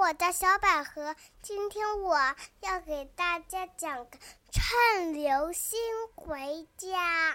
[0.00, 1.14] 我叫小百合。
[1.42, 2.16] 今天我
[2.60, 4.18] 要给大家讲个
[4.50, 5.78] 《趁流星
[6.16, 7.32] 回家》。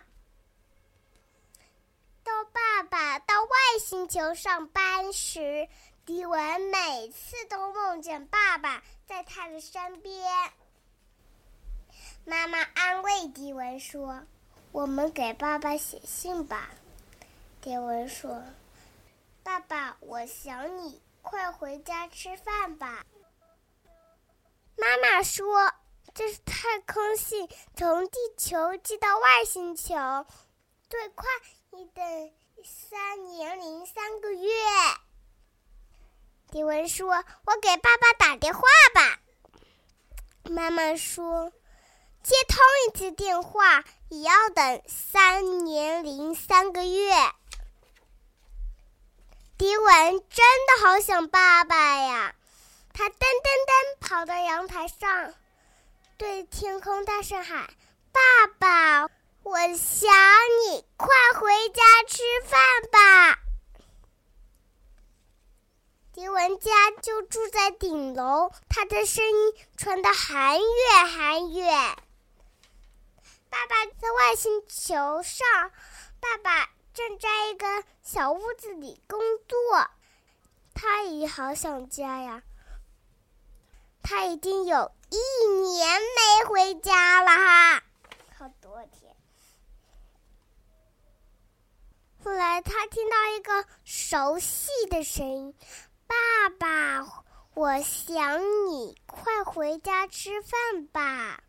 [2.24, 3.50] 当爸爸到外
[3.80, 5.70] 星球上班时，
[6.08, 10.28] 迪文每次都梦见爸爸在他的身边。
[12.26, 14.24] 妈妈安慰迪文说
[14.74, 16.72] ：“我们给爸爸写信吧。”
[17.62, 18.42] 迪文说
[19.44, 23.04] ：“爸爸，我想你。”快回家吃饭吧！
[24.78, 25.74] 妈妈说
[26.14, 29.96] ：“这是太空信，从地球寄到外星球，
[30.88, 31.26] 最快
[31.72, 32.32] 也得
[32.64, 34.50] 三年零三个月。”
[36.52, 37.08] 迪文说
[37.46, 38.62] ：“我给爸爸打电话
[38.94, 39.20] 吧。”
[40.48, 41.52] 妈妈说
[42.22, 47.12] ：“接通一次电话也要等三年零三个月。”
[49.58, 52.36] 迪文真的好想爸爸呀！
[52.94, 55.34] 他噔噔噔跑到阳台上，
[56.18, 57.70] 对天空大声喊
[58.12, 58.20] ：“爸
[58.60, 59.10] 爸，
[59.44, 60.12] 我想
[60.68, 61.08] 你，快
[61.40, 62.60] 回家吃饭
[62.92, 63.40] 吧！”
[66.12, 71.96] 迪文家就住在顶楼，他的声音传得很远很远。
[73.50, 75.72] 爸爸在外星球上，
[76.20, 76.72] 爸爸。
[76.96, 79.90] 正在一个小屋子里工作，
[80.74, 82.42] 他也好想家呀。
[84.02, 87.84] 他已经有一年没回家了哈，
[88.38, 89.14] 好多天。
[92.24, 95.54] 后来他听到一个熟悉的声音
[96.08, 96.16] ：“爸
[96.58, 101.44] 爸，我想你，快回家吃饭吧。”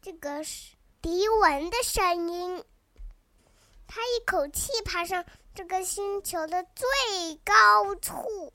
[0.00, 2.64] 这个是迪文的声音。
[3.88, 8.52] 他一口气爬上这个星球的最高处。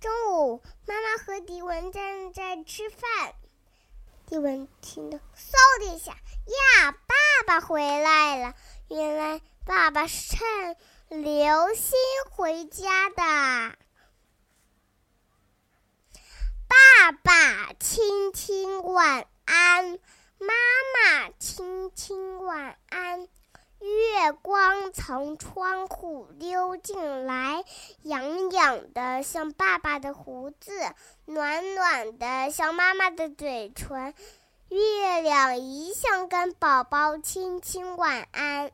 [0.00, 3.34] 中午，妈妈和迪文正在吃饭。
[4.26, 7.14] 迪文听到“嗖”的一下，呀，爸
[7.46, 8.54] 爸回来了！
[8.88, 10.76] 原来爸爸是趁
[11.08, 11.92] 流星
[12.30, 13.76] 回家的。
[16.66, 19.98] 爸爸，亲亲晚安。
[20.40, 20.54] 妈
[20.94, 23.28] 妈，亲亲晚安。
[23.78, 27.62] 月光从窗户溜进来，
[28.04, 30.72] 痒痒的像爸爸的胡子，
[31.26, 34.14] 暖暖的像妈妈的嘴唇。
[34.70, 38.70] 月亮一向跟宝宝亲亲晚安。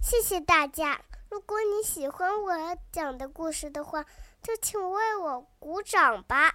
[0.00, 1.02] 谢谢大家！
[1.28, 4.06] 如果你喜欢我讲的故事的话，
[4.42, 6.54] 就请为我鼓掌吧。